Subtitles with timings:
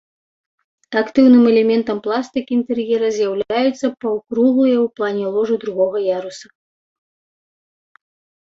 [1.01, 6.47] Актыўным элементам пластыкі інтэр'ера з'яўляюцца паўкруглыя ў плане ложы другога яруса.